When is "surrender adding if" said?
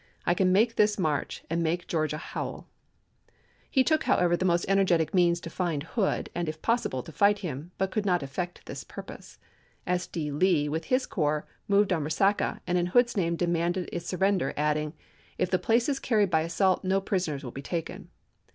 14.07-15.51